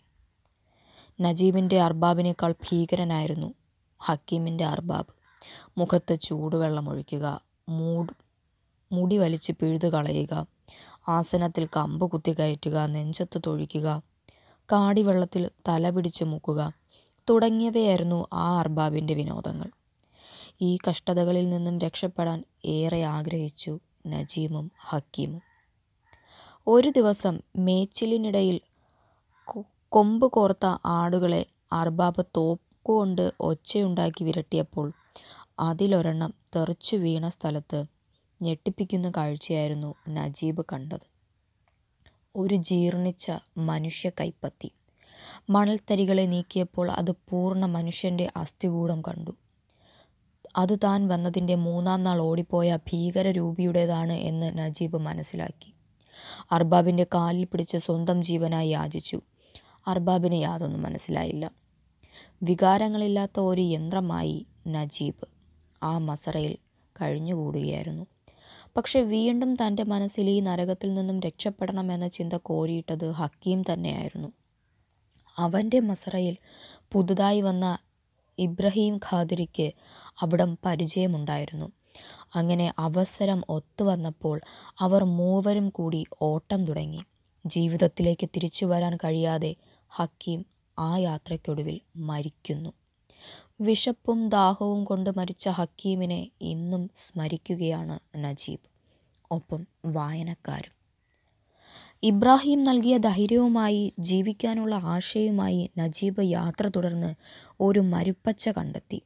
നജീബിന്റെ 1.22 1.82
അർബാബിനേക്കാൾ 1.82 2.52
ഭീകരനായിരുന്നു 2.52 3.54
ഹക്കീമിന്റെ 4.00 4.66
അർബാബ്. 4.66 5.08
മുഖത്ത് 5.78 6.20
ചൂടുവെള്ളം 6.20 6.90
ഒഴിക്കുക 6.90 7.42
മൂട് 7.70 8.14
മുടി 8.92 9.18
വലിച്ച് 9.18 9.52
പിഴുതു 9.52 9.88
കളയുക 9.88 10.48
ആസനത്തിൽ 11.08 11.66
കമ്പ് 11.66 12.12
കുത്തി 12.12 12.32
കയറ്റുക 12.32 12.86
നെഞ്ചത്ത് 12.86 13.42
തൊഴിക്കുക 13.48 14.02
കാടിവെള്ളത്തിൽ 14.72 15.50
തല 15.68 15.90
പിടിച്ച് 15.90 16.24
മുക്കുക. 16.24 16.74
തുടങ്ങിയവയായിരുന്നു 17.30 18.28
ആ 18.34 18.60
അർബാബിന്റെ 18.60 19.14
വിനോദങ്ങൾ. 19.14 19.70
ഈ 20.62 20.78
കഷ്ടതകളിൽ 20.90 21.50
നിന്നും 21.50 21.80
രക്ഷപ്പെടാൻ 21.80 22.44
ഏറെ 22.66 23.04
ആഗ്രഹിച്ചു 23.04 23.80
നജീമും 24.08 24.72
ഹക്കീമും. 24.80 25.42
ഒരു 26.68 26.90
ദിവസം 26.90 27.40
മേച്ചിലിനിടയിൽ 27.58 28.62
കൊമ്പ് 29.90 30.28
കോർത്ത 30.28 30.78
ആടുകളെ 30.86 31.46
അർബാബ് 31.74 32.26
തോക്കുകൊണ്ട് 32.38 33.32
ഒച്ചയുണ്ടാക്കി 33.40 34.24
വിരട്ടിയപ്പോൾ 34.24 34.92
അതിലൊരെണ്ണം 35.60 36.34
തെറിച്ചു 36.56 36.96
വീണ 36.96 37.30
സ്ഥലത്ത് 37.30 37.84
ഞെട്ടിപ്പിക്കുന്ന 38.42 39.12
കാഴ്ചയായിരുന്നു 39.18 39.96
നജീബ് 40.10 40.66
കണ്ടത്. 40.74 41.17
ഒരു 42.36 42.56
ജീർണിച്ച 42.56 43.32
മനുഷ്യ 43.58 44.10
കൈപ്പത്തി. 44.10 44.72
മണൽത്തരികളെ 45.50 46.26
നീക്കിയപ്പോൾ 46.26 46.92
അത് 46.92 47.12
പൂർണ 47.12 47.66
മനുഷ്യന്റെ 47.66 48.32
അസ്ഥികൂടം 48.36 49.02
കണ്ടു. 49.02 49.32
അത് 50.56 50.78
താൻ 50.84 51.08
വന്നതിന്റെ 51.08 51.56
മൂന്നാം 51.56 52.04
നാൾ 52.04 52.22
ഓടിപ്പോയ 52.22 52.76
ഭീകരരൂപിയുടേതാണ് 52.76 54.14
എന്ന് 54.14 54.58
നജീബ് 54.58 54.98
മനസ്സിലാക്കി. 54.98 55.74
അർബാബിന്റെ 56.52 57.04
കാലിൽ 57.04 57.44
പിടിച്ച് 57.44 57.78
സ്വന്തം 57.78 58.24
ജീവനായി 58.24 58.70
യാചിച്ചു. 58.70 59.22
അർബാബിന് 59.88 60.36
യാതൊന്നും 60.36 60.82
മനസ്സിലായില്ല. 60.82 61.52
വികാരങ്ങളില്ലാത്ത 62.44 63.40
ഒരു 63.40 63.62
യന്ത്രമായി 63.62 64.46
നജീബ് 64.68 65.28
ആ 65.84 65.98
മസറയിൽ 65.98 66.58
കഴിഞ്ഞുകൂടുകയായിരുന്നു. 67.02 68.06
പക്ഷെ 68.78 69.02
വീണ്ടും 69.02 69.56
തന്റെ 69.56 69.84
മനസ്സിൽ 69.84 70.30
ഈ 70.30 70.40
നരകത്തിൽ 70.40 70.94
നിന്നും 70.94 71.20
രക്ഷപ്പെടണമെന്ന 71.20 72.08
ചിന്ത 72.08 72.34
കോരിയിട്ടത് 72.34 73.12
ഹക്കീം 73.12 73.64
തന്നെയായിരുന്നു. 73.74 74.28
അവന്റെ 75.38 75.80
മസറയിൽ 75.80 76.38
പുതുതായി 76.92 77.42
വന്ന 77.42 77.78
ഇബ്രഹീം 78.40 78.98
ഖാദിരിക്ക് 78.98 79.72
അവിടം 80.20 80.58
പരിചയമുണ്ടായിരുന്നു. 80.66 81.72
അങ്ങനെ 82.36 82.74
അവസരം 82.80 83.44
ഒത്തുവന്നപ്പോൾ 83.50 84.42
അവർ 84.80 85.04
മൂവരും 85.04 85.70
കൂടി 85.70 86.04
ഓട്ടം 86.22 86.66
തുടങ്ങി. 86.66 87.02
ജീവിതത്തിലേക്ക് 87.48 88.30
തിരിച്ചു 88.30 88.66
വരാൻ 88.66 88.98
കഴിയാതെ 88.98 89.56
ഹക്കീം 89.90 90.46
ആ 90.80 90.98
യാത്രയ്ക്കൊടുവിൽ 90.98 91.82
മരിക്കുന്നു. 91.96 92.74
വിശപ്പും 93.62 94.30
ദാഹവും 94.30 94.84
കൊണ്ട് 94.84 95.10
മരിച്ച 95.18 95.50
ഹക്കീമിനെ 95.50 96.30
ഇന്നും 96.42 96.90
സ്മരിക്കുകയാണ് 96.96 98.00
നജീബ് 98.18 98.70
ഒപ്പം 99.32 99.68
വായനക്കാരും. 99.86 100.74
ഇബ്രാഹിം 102.04 102.64
നൽകിയ 102.64 102.98
ധൈര്യവുമായി 102.98 103.94
ജീവിക്കാനുള്ള 104.00 104.76
ആശയുമായി 104.76 105.70
നജീബ് 105.78 106.24
യാത്ര 106.24 106.68
തുടർന്ന് 106.68 107.16
ഒരു 107.62 107.80
മരുപ്പച്ച 107.80 108.50
കണ്ടെത്തി. 108.50 109.02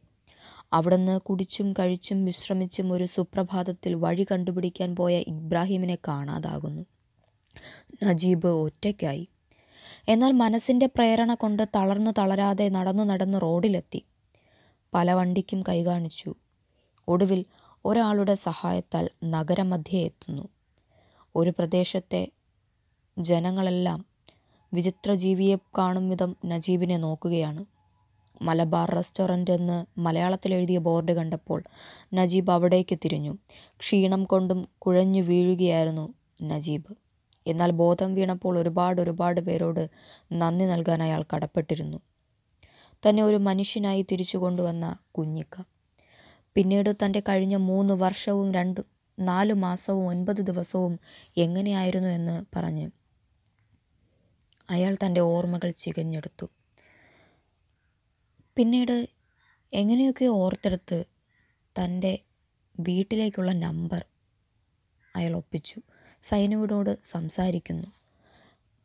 അവിടുന്ന് 0.73 1.19
കുടിച്ചും 1.19 1.73
കഴിച്ചും 1.73 2.25
വിശ്രമിച്ചും 2.25 2.93
ഒരു 2.93 3.05
സുപ്രഭാതത്തിൽ 3.05 3.93
വഴി 3.93 4.27
കണ്ടുപിടിക്കാൻ 4.31 4.95
പോയ 4.95 5.23
ഇബ്രാഹിമിനെ 5.27 5.97
കാണാതാകുന്നു. 6.07 6.85
നജീബ് 8.03 8.47
ഒറ്റയ്ക്കായി. 8.47 9.27
എന്നാൽ 10.07 10.31
മനസ്സിന്റെ 10.31 10.85
പ്രേരണ 10.85 11.33
കൊണ്ട് 11.33 11.67
തളർന്നു 11.75 12.11
തളരാതെ 12.17 12.69
നടന്നു 12.69 13.03
നടന്ന് 13.03 13.41
റോഡിലെത്തി. 13.41 14.01
പല 14.93 15.13
വണ്ടിക്കും 15.13 15.63
കൈകാണിച്ചു 15.69 16.35
ഒടുവിൽ 17.07 17.45
ഒരാളുടെ 17.85 18.33
സഹായത്താൽ 18.35 19.09
നഗരമധ്യേ 19.25 20.03
എത്തുന്നു. 20.03 20.47
ഒരു 21.35 21.49
പ്രദേശത്തെ 21.49 22.27
ജനങ്ങളെല്ലാം 23.17 24.05
വിചിത്രജീവിയെ 24.73 25.55
കാണും 25.77 26.09
വിധം 26.09 26.35
നജീബിനെ 26.45 26.97
നോക്കുകയാണ്. 26.97 27.65
മലബാർ 28.41 28.89
റെസ്റ്റോറന്റ് 28.95 29.51
എന്ന് 29.51 29.99
മലയാളത്തിൽ 29.99 30.53
എഴുതിയ 30.53 30.77
ബോർഡ് 30.77 31.11
കണ്ടപ്പോൾ 31.11 31.63
നജീബ് 32.13 32.51
അവിടേക്ക് 32.51 32.97
തിരിഞ്ഞു. 33.05 33.37
ക്ഷീണം 33.79 34.23
കൊണ്ടും 34.23 34.67
കുഴഞ്ഞു 34.77 35.21
വീഴുകയായിരുന്നു 35.21 36.13
നജീബ്. 36.41 36.95
എന്നാൽ 37.47 37.71
ബോധം 37.71 38.13
വീണപ്പോൾ 38.13 38.59
ഒരുപാട് 38.59 39.01
ഒരുപാട് 39.01 39.41
പേരോട് 39.41 39.89
നന്ദി 40.31 40.65
നൽകാൻ 40.65 41.03
അയാൾ 41.03 41.25
കടപ്പെട്ടിരുന്നു. 41.35 41.97
തന്നെ 43.09 43.23
ഒരു 43.23 43.35
മനുഷ്യനായി 43.35 44.01
തിരിച്ചു 44.01 44.37
കൊണ്ടുവന്ന 44.37 44.97
കുഞ്ഞിക്ക. 45.11 45.63
പിന്നീട് 46.55 46.95
തന്റെ 47.05 47.19
കഴിഞ്ഞ 47.19 47.55
മൂന്ന് 47.55 47.93
വർഷവും 47.93 48.53
രണ്ട് 48.53 48.81
നാല് 49.19 49.53
മാസവും 49.53 50.07
ഒൻപത് 50.07 50.41
ദിവസവും 50.41 50.99
എങ്ങനെയായിരുന്നു 51.37 52.09
എന്ന് 52.09 52.45
പറഞ്ഞ് 52.55 52.89
അയാൾ 54.69 54.97
തന്റെ 55.05 55.21
ഓർമ്മകൾ 55.21 55.71
ചികഞ്ഞെടുത്തു. 55.71 56.45
പിന്നീട് 58.55 59.07
എങ്ങനെയൊക്കെ 59.73 60.25
ഓർത്തെടുത്ത് 60.25 61.05
തന്റെ 61.83 62.19
വീട്ടിലേക്കുള്ള 62.79 63.51
നമ്പർ 63.51 64.05
അയാൾ 65.15 65.35
ഒപ്പിച്ചു. 65.35 65.81
സൈനുവിനോട് 66.21 66.97
സംസാരിക്കുന്നു. 67.03 67.87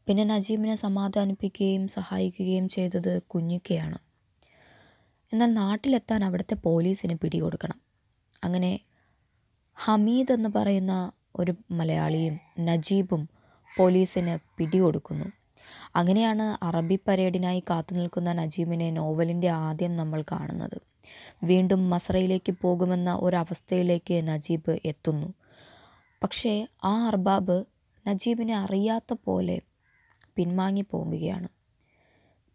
പിന്നെ 0.06 0.24
നജീബിനെ 0.24 0.74
സമാധാനിപ്പിക്കുകയും 0.74 1.88
സഹായിക്കുകയും 1.88 2.68
ചെയ്തത് 2.68 3.22
കുഞ്ഞിക്കയാണ്. 3.22 4.05
എന്നാൽ 5.32 5.54
നാട്ടിലെത്താൻ 5.54 6.24
അവിടുത്തെ 6.24 6.54
പോലീസിന് 6.54 7.14
പിടികൊടുക്കണം. 7.14 7.80
അങ്ങനെ 8.44 8.80
ഹമീദ് 9.74 10.32
എന്ന് 10.32 10.48
പറയുന്ന 10.56 11.12
ഒരു 11.36 11.54
മലയാളിയും 11.70 12.40
നജീബും 12.60 13.28
പോലീസിന് 13.76 14.38
പിടികൊടുക്കുന്നു. 14.58 15.26
അങ്ങനെയാണ് 15.96 16.64
അറബി 16.64 16.98
പരേഡിനായി 17.08 17.60
കാത്തുനിൽക്കുന്ന 17.60 18.32
നജീബിനെ 18.32 18.90
നോവലിന്റെ 18.90 19.48
ആദ്യം 19.48 19.96
നമ്മൾ 19.96 20.22
കാണുന്നത്. 20.22 20.80
വീണ്ടും 21.44 21.90
മസറയിലേക്ക് 21.90 22.54
പോകുമെന്ന 22.60 23.14
ഒരവസ്ഥയിലേക്ക് 23.14 24.28
നജീബ് 24.28 24.78
എത്തുന്നു. 24.84 25.34
പക്ഷേ 26.22 26.66
ആ 26.84 27.06
അർബാബ് 27.06 27.64
നജീബിനെ 28.08 28.56
അറിയാത്ത 28.56 29.14
പോലെ 29.24 29.60
പിൻവാങ്ങി 30.36 30.84
പോകുകയാണ് 30.90 31.48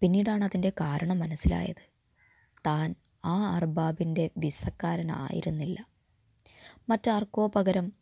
പിന്നീടാണ് 0.02 0.44
അതിന്റെ 0.44 0.70
കാരണം 0.70 1.20
മനസ്സിലായത്. 1.20 1.91
താൻ 2.66 2.96
ആ 3.26 3.56
അർബാബിന്റെ 3.56 4.30
വിസക്കാരനായിരുന്നില്ല. 4.38 5.86
മറ്റാർക്കോ 6.90 7.48
പകരം 7.48 7.94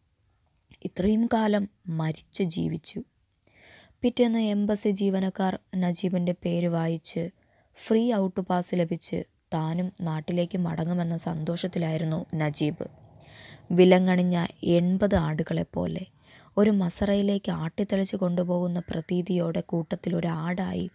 ഇത്രയും 0.83 1.29
കാലം 1.33 1.69
മരിച്ചു 1.87 2.43
ജീവിച്ചു. 2.43 3.03
പിറ്റേന്ന് 4.01 4.39
എംബസി 4.39 4.89
ജീവനക്കാർ 4.89 5.59
നജീബിന്റെ 5.75 6.35
പേര് 6.45 6.67
വായിച്ച് 6.67 7.29
ഫ്രീ 7.75 8.13
ഔട്ട് 8.13 8.39
പാസ് 8.39 8.75
ലഭിച്ച് 8.75 9.23
താനും 9.53 9.91
നാട്ടിലേക്ക് 10.01 10.57
മടങ്ങുമെന്ന 10.57 11.17
സന്തോഷത്തിലായിരുന്നു 11.17 12.25
നജീബ്. 12.35 12.87
വിലങ്ങണിഞ്ഞ 13.71 14.45
എൺപത് 14.63 15.15
ആടുകളെപ്പോലെ 15.15 16.05
ഒരു 16.57 16.71
മസറയിലേക്ക് 16.71 17.51
ആട്ടിത്തെളിച്ച് 17.51 18.15
കൊണ്ടുപോകുന്ന 18.15 18.79
പ്രതീതിയോടെ 18.79 19.59
കൂട്ടത്തിൽ 19.59 20.15
ഒരാടായി 20.15 20.89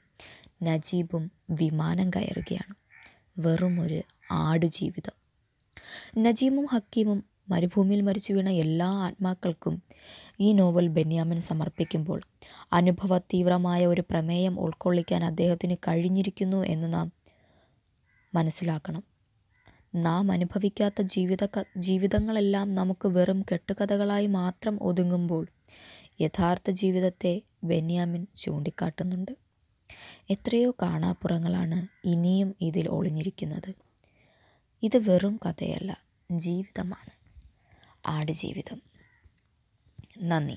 നജീബും 0.62 1.30
വിമാനം 1.50 2.10
കയറുകയാണ്. 2.10 2.83
വെറും 3.38 3.80
ഒരു 3.80 4.02
ആടുജീവിതം. 4.30 5.14
നജീമും 6.22 6.66
ഹക്കീമും 6.66 7.24
മരുഭൂമിയിൽ 7.48 8.00
മരിച്ചു 8.00 8.32
വീണ 8.32 8.48
എല്ലാ 8.48 8.86
ആത്മാക്കൾക്കും 8.86 9.82
ഈ 10.40 10.52
നോവൽ 10.52 10.88
ബെന്യാമിൻ 10.88 11.40
സമർപ്പിക്കുമ്പോൾ 11.40 12.20
അനുഭവ 12.72 13.18
തീവ്രമായ 13.18 13.86
ഒരു 13.86 14.00
പ്രമേയം 14.00 14.60
ഉൾക്കൊള്ളിക്കാൻ 14.60 15.24
അദ്ദേഹത്തിന് 15.24 15.76
കഴിഞ്ഞിരിക്കുന്നു 15.88 16.66
എന്ന് 16.66 16.92
നാം 16.92 17.12
മനസ്സിലാക്കണം. 18.34 19.02
നാം 19.94 20.32
അനുഭവിക്കാത്ത 20.32 21.02
ജീവിത 21.02 21.48
ജീവിതങ്ങളെല്ലാം 21.76 22.74
നമുക്ക് 22.74 23.08
വെറും 23.08 23.44
കെട്ടുകഥകളായി 23.52 24.26
മാത്രം 24.26 24.82
ഒതുങ്ങുമ്പോൾ 24.82 25.46
യഥാർത്ഥ 26.20 26.70
ജീവിതത്തെ 26.70 27.42
ബെന്യാമിൻ 27.64 28.26
ചൂണ്ടിക്കാട്ടുന്നുണ്ട്. 28.36 29.43
എത്രയോ 30.30 30.70
കാണാപ്പുറങ്ങളാണ് 30.70 31.86
ഇനിയും 32.04 32.54
ഇതിൽ 32.60 32.88
ഒളിഞ്ഞിരിക്കുന്നത്. 32.88 33.74
ഇത് 34.82 34.98
വെറും 35.10 35.40
കഥയല്ല 35.46 35.98
ജീവിതമാണ്. 36.30 37.10
ആടുജീവിതം. 38.06 38.82
നന്ദി. 40.22 40.56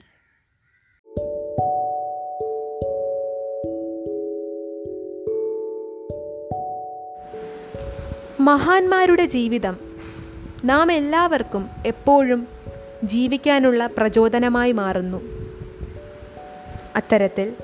മഹാന്മാരുടെ 8.42 9.26
ജീവിതം. 9.26 9.78
നാം 10.66 10.92
എല്ലാവർക്കും 10.92 11.70
എപ്പോഴും 11.86 12.48
ജീവിക്കാനുള്ള 13.04 13.88
പ്രചോദനമായി 13.88 14.72
മാറുന്നു. 14.72 15.18
അത്തരത്തിൽ 16.96 17.56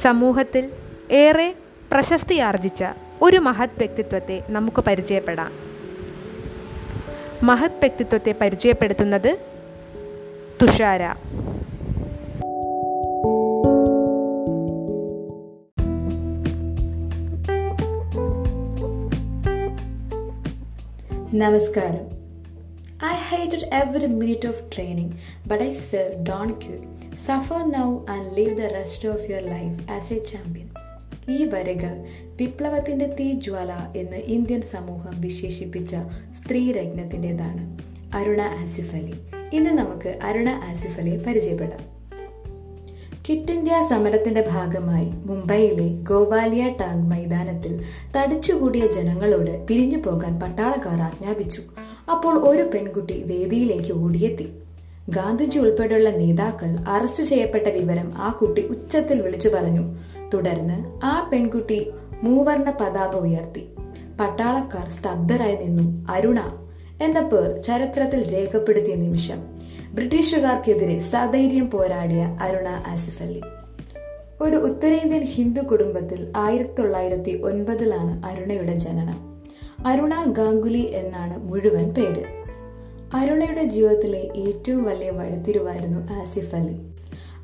സമൂഹത്തിൽ 0.00 0.70
ഏറെ 1.10 1.54
പ്രശസ്തി 1.92 2.34
ആർജിച്ച 2.34 2.84
ഒരു 3.22 3.36
മഹത് 3.36 3.70
വ്യക്തിത്വത്തെ 3.78 4.44
നമുക്ക് 4.48 4.82
പരിചയപ്പെടാം. 4.82 5.52
മഹത് 7.42 7.78
വ്യക്തിത്വത്തെ 7.78 8.34
പരിചയപ്പെടുത്തുന്നത് 8.40 9.38
തുഷാര. 10.62 11.14
നമസ്കാരം. 21.34 22.22
I 23.06 23.44
hated 23.44 23.64
every 23.74 24.06
minute 24.06 24.48
of 24.48 24.76
training 24.76 25.12
but 25.46 25.64
I 25.64 25.70
serve 25.70 26.26
don't 26.26 26.48
quit. 26.48 27.01
Suffer 27.12 27.74
now 27.74 27.98
and 28.08 28.36
live 28.36 28.56
the 28.56 28.60
rest 28.60 29.08
of 29.08 29.30
your 29.30 29.42
life 29.44 29.90
as 29.90 30.12
a 30.12 30.18
champion 30.18 30.68
ഈ 31.30 31.44
വരകൾ 31.44 32.04
വിപ്ലവത്തിന്റെ 32.40 33.16
തീജ്വാല 33.20 33.98
എന്ന് 33.98 34.16
ഇന്ത്യൻ 34.16 34.60
സമൂഹം 34.60 35.20
വിശേഷിപ്പിച്ച 35.20 35.96
സ്ത്രീരത്നത്തിന്റെതാണ്. 36.42 37.78
അരുണ 38.16 38.40
ആസിഫ് 38.40 38.94
അലി. 38.94 39.14
ഇന്ന് 39.52 39.70
നമുക്ക് 39.70 40.18
അരുണ 40.22 40.48
ആസിഫ് 40.48 41.00
അലിയെ 41.00 41.16
പരിചയപ്പെടാം. 41.16 41.80
ക്വിറ്റ് 43.26 43.52
ഇന്ത്യ 43.52 43.86
സമരത്തിന്റെ 43.90 44.48
ഭാഗമായി 44.50 45.10
മുംബൈയിലെ 45.10 46.02
ഗോവാലിയ 46.02 46.68
ടാങ്ക് 46.80 47.06
മൈതാനത്തിൽ 47.06 47.84
തടിച്ചുകൂടിയ 48.16 48.86
ജനങ്ങളോട് 48.86 49.66
പിരിഞ്ഞു 49.66 49.98
പോകാൻ 49.98 50.40
പട്ടാളക്കാർ 50.40 51.00
ആജ്ഞാപിച്ചു. 51.00 51.62
അപ്പോൾ 52.10 52.48
ഒരു 52.48 52.62
പെൺകുട്ടി 52.62 53.22
വേദിയിലേക്ക് 53.22 53.92
ഓടിയെത്തി. 53.92 54.61
ഗാന്ധിജി 55.08 55.58
ഉൾപ്പെടെയുള്ള 55.58 56.10
നേതാക്കൾ 56.10 56.76
അറസ്റ്റ് 56.88 57.24
ചെയ്യപ്പെട്ട 57.24 57.68
വിവരം 57.68 58.12
ആ 58.16 58.30
കുട്ടി 58.30 58.66
ഉച്ചത്തിൽ 58.66 59.22
വിളിച്ചു 59.22 59.48
പറഞ്ഞു. 59.48 59.96
തുടർന്ന് 60.34 61.00
ആ 61.04 61.30
പെൺകുട്ടി 61.32 61.90
മൂവർണ 62.22 62.70
പതാക 62.70 63.16
ഉയർത്തി. 63.16 63.68
പട്ടാളക്കാർ 64.20 64.90
സ്തബ്ധരായി 64.90 65.56
നിന്നു. 65.56 66.06
അരുണ 66.10 66.40
എന്ന 67.02 67.20
പേർ 67.20 67.58
ചരിത്രത്തിൽ 67.58 68.32
രേഖപ്പെടുത്തിയ 68.32 68.94
നിമിഷം 68.94 69.42
ബ്രിട്ടീഷുകാർക്കെതിരെ 69.92 71.00
സധൈര്യം 71.00 71.70
പോരാടിയ 71.70 72.38
അരുണ 72.40 72.68
ആസിഫ് 72.68 73.22
അലി. 73.22 73.42
ഒരു 74.40 74.56
ഉത്തരേന്ത്യൻ 74.56 75.22
ഹിന്ദു 75.22 75.60
കുടുംബത്തിൽ 75.60 76.32
ആയിരത്തി 76.36 76.74
തൊള്ളായിരത്തി 76.74 77.40
ഒൻപതിലാണ് 77.44 78.26
അരുണയുടെ 78.26 78.74
ജനനം. 78.74 79.42
അരുണ 79.86 80.24
ഗാംഗുലി 80.26 80.90
എന്നാണ് 80.94 81.44
മുഴുവൻ 81.44 81.88
പേര്. 81.88 82.41
അരുണയുടെ 83.14 83.64
ജീവിതത്തിലെ 83.64 84.30
ഏറ്റവും 84.36 84.84
വലിയ 84.84 85.10
വഴിത്തിരിവായിരുന്നു 85.10 86.12
ആസിഫ് 86.12 86.54
അലി. 86.54 86.76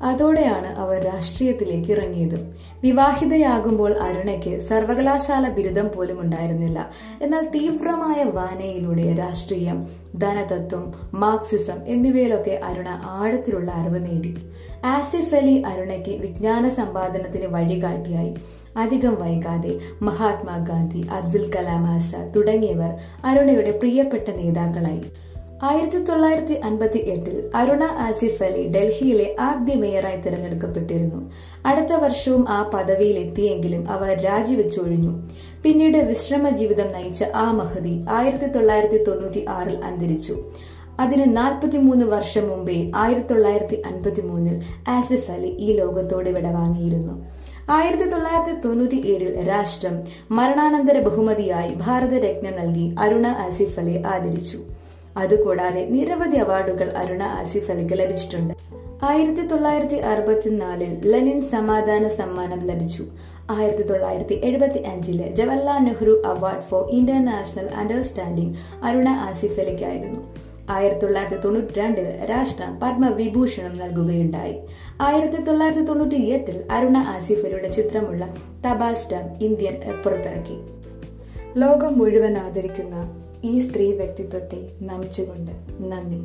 അതോടെയാണ് 0.03 0.67
അവർ 0.67 0.99
രാഷ്ട്രീയത്തിലേക്ക് 1.03 1.91
ഇറങ്ങിയത്. 1.91 2.53
വിവാഹിതയാകുമ്പോൾ 2.83 3.97
അരുണയ്ക്ക് 3.97 4.59
സർവകലാശാല 4.59 5.49
ബിരുദം 5.49 5.89
പോലും 5.95 6.21
ഉണ്ടായിരുന്നില്ല. 6.21 6.89
എന്നാൽ 7.21 7.49
തീവ്രമായ 7.49 8.23
വായനയിലൂടെ 8.23 9.13
രാഷ്ട്രീയം 9.13 9.87
ധനതത്വം 10.17 10.93
മാർക്സിസം 11.13 11.79
എന്നിവയിലൊക്കെ 11.87 12.59
അരുണ 12.63 12.87
ആഴത്തിലുള്ള 12.89 13.71
അറിവ് 13.71 14.05
നേടി. 14.05 14.35
ആസിഫ് 14.85 15.35
അലി 15.35 15.61
അരുണയ്ക്ക് 15.61 16.21
വിജ്ഞാന 16.21 16.67
സമ്പാദനത്തിന് 16.69 17.45
വഴികാട്ടിയായി 17.45 18.35
അധികം 18.77 19.17
വൈകാതെ 19.21 19.79
മഹാത്മാഗാന്ധി 20.01 21.07
അബ്ദുൽ 21.11 21.51
കലാം 21.55 21.85
ആസാദ് 21.85 22.35
തുടങ്ങിയവർ 22.35 22.91
അരുണയുടെ 23.25 23.71
പ്രിയപ്പെട്ട 23.71 24.29
നേതാക്കളായി. 24.29 25.03
ആയിരത്തി 25.67 25.99
തൊള്ളായിരത്തി 26.03 26.53
അൻപത്തി 26.53 26.97
എട്ടിൽ 26.97 27.49
അരുണ 27.55 27.83
ആസിഫ് 27.83 28.43
അലി 28.43 28.61
ഡൽഹിയിലെ 28.67 29.35
ആദ്യ 29.39 29.73
മേയറായി 29.73 30.21
തിരഞ്ഞെടുക്കപ്പെട്ടിരുന്നു. 30.21 31.31
അടുത്ത 31.65 31.93
വർഷവും 31.93 32.49
ആ 32.49 32.69
പദവിയിലെത്തിയെങ്കിലും 32.73 33.91
അവർ 33.91 34.11
രാജിവെച്ചൊഴിഞ്ഞു. 34.21 35.11
പിന്നീട് 35.63 35.97
വിശ്രമ 35.97 36.49
ജീവിതം 36.49 36.93
നയിച്ച 36.93 37.23
ആ 37.35 37.51
മഹതി 37.51 38.05
ആയിരത്തി 38.09 38.45
തൊള്ളായിരത്തി 38.45 39.03
തൊണ്ണൂറ്റി 39.03 39.45
ആറിൽ 39.49 39.77
അന്തരിച്ചു. 39.89 40.37
അതിന് 40.99 41.37
നാൽപ്പത്തിമൂന്ന് 41.37 42.05
വർഷം 42.05 42.49
മുമ്പേ 42.49 42.91
ആയിരത്തി 42.95 43.33
തൊള്ളായിരത്തി 43.33 43.81
അൻപത്തി 43.85 44.21
മൂന്നിൽ 44.21 44.57
ആസിഫ് 44.87 45.31
അലി 45.31 45.51
ഈ 45.65 45.71
ലോകത്തോട് 45.73 46.29
വിടവാങ്ങിയിരുന്നു. 46.29 47.25
ആയിരത്തി 47.71 48.09
തൊള്ളായിരത്തി 48.09 48.67
തൊണ്ണൂറ്റി 48.67 48.95
ഏഴിൽ 48.95 49.47
രാഷ്ട്രം 49.47 49.95
മരണാനന്തര 50.31 50.99
ബഹുമതിയായി 50.99 51.73
ഭാരതരത്ന 51.85 52.49
നൽകി 52.49 52.95
അരുണ 52.99 53.27
ആസിഫ് 53.27 53.79
അലി 53.79 54.03
ആദരിച്ചു. 54.13 54.78
അതുകൂടാതെ 55.19 55.85
നിരവധി 55.89 56.37
അവാർഡുകൾ 56.37 56.89
അരുണ 56.91 57.23
ആസിഫ് 57.23 57.71
അലിക്ക് 57.71 57.99
ലഭിച്ചിട്ടുണ്ട്. 57.99 58.53
ആയിരത്തി 59.03 59.41
തൊള്ളായിരത്തി 59.41 59.95
അറുപത്തിനാലിൽ 59.95 61.11
ലെനിൻ 61.11 61.41
സമാധാന 61.41 62.07
സമ്മാനം 62.07 62.61
ലഭിച്ചു. 62.65 63.03
ആയിരത്തി 63.51 63.83
തൊള്ളായിരത്തി 63.83 64.35
എഴുപത്തി 64.43 64.79
അഞ്ചിൽ 64.79 65.35
Jawaharlal 65.35 65.79
Nehru 65.79 66.23
award 66.25 66.61
for 66.61 66.89
international 66.89 67.69
understanding 67.75 68.55
Aruna 68.83 69.09
Asaf 69.09 69.59
അലിക്കായിരുന്നു. 69.59 70.19
ആയിരത്തി 70.69 71.01
തൊള്ളായിരത്തി 71.01 71.41
തൊണ്ണൂറ്റി 71.43 71.73
രണ്ടിൽ 71.79 72.07
രാഷ്ട്രം 72.29 72.79
പത്മവിഭൂഷണം 72.79 73.77
നൽകുകയുണ്ടായി. 73.77 74.55
ആയിരത്തി 75.01 75.41
തൊള്ളായിരത്തി 75.41 75.85
തൊണ്ണൂറ്റി 75.85 76.15
എട്ടിൽ 76.15 76.63
അരുണ 76.71 76.97
ആസിഫലിയുടെ 76.97 77.69
ചിത്രമുള്ള 77.69 78.35
തപാൽ 78.65 78.95
സ്റ്റാമ്പ് 78.95 79.43
ഇന്ത്യൻ 79.43 79.75
പുറത്തിറക്കി. 80.03 80.57
ലോകം 81.59 81.99
മുഴുവൻ 81.99 82.37
ആദരിക്കുന്ന 82.37 82.95
ഈ 83.43 83.69
സ്ത്രീ 83.69 83.93
വ്യക്തിത്വത്തെ 83.93 84.71
നമിച്ചുകൊണ്ട് 84.81 85.51
നന്ദി. 85.79 86.21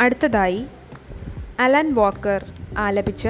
അടുത്തതായി 0.00 0.64
അലൻ 1.60 1.94
വാക്കർ 1.94 2.44
ആലപിച്ച 2.78 3.28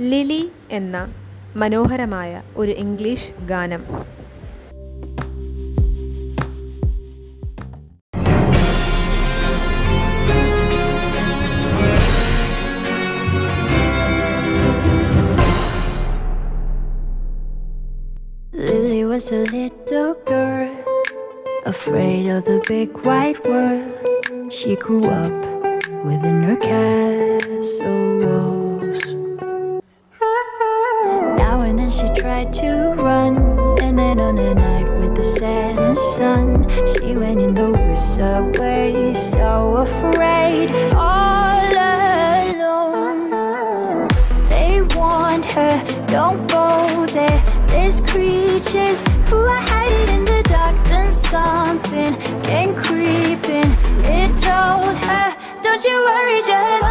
ലിലി 0.00 0.50
എന്ന 0.70 1.14
മനോഹരമായ 1.56 2.42
ഒരു 2.56 2.72
ഇംഗ്ലീഷ് 2.72 3.44
ഗാനം. 3.46 4.15
Was 19.16 19.32
a 19.32 19.44
little 19.46 20.12
girl, 20.26 20.76
afraid 21.64 22.28
of 22.28 22.44
the 22.44 22.62
big 22.68 22.90
white 22.98 23.42
world. 23.46 24.52
She 24.52 24.76
grew 24.76 25.06
up 25.06 25.32
within 26.04 26.42
her 26.42 26.58
castle 26.58 28.20
walls. 28.20 29.00
Now 31.38 31.62
and 31.62 31.78
then 31.78 31.88
she 31.88 32.08
tried 32.20 32.52
to 32.60 32.92
run, 32.98 33.38
and 33.80 33.98
then 33.98 34.20
on 34.20 34.36
a 34.36 34.54
night 34.54 34.88
with 34.98 35.14
the 35.14 35.24
setting 35.24 35.96
sun, 35.96 36.68
she 36.86 37.16
went 37.16 37.40
in 37.40 37.54
the 37.54 37.70
woods 37.72 38.18
away, 38.18 39.14
so 39.14 39.76
afraid, 39.76 40.70
all 40.92 41.72
alone. 42.52 44.08
They 44.50 44.82
warned 44.94 45.46
her, 45.56 45.82
don't 46.06 46.46
go 46.48 47.06
there. 47.06 47.42
There's 47.68 48.00
creatures 48.00 49.05
who 49.86 49.96
in 50.14 50.24
the 50.24 50.42
dark. 50.48 50.76
Then 50.90 51.12
something 51.12 52.12
came 52.42 52.74
creeping. 52.74 53.70
It 54.18 54.30
told 54.38 54.96
her, 55.08 55.28
don't 55.62 55.84
you 55.84 55.96
worry, 56.10 56.40
just 56.42 56.85